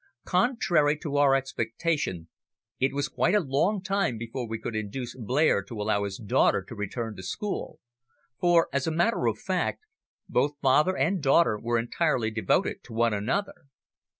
[0.25, 2.27] Contrary to our expectation
[2.79, 6.63] it was quite a long time before we could induce Blair to allow his daughter
[6.63, 7.79] to return to school,
[8.39, 9.85] for, as a matter of fact,
[10.27, 13.67] both father and daughter were entirely devoted to one another.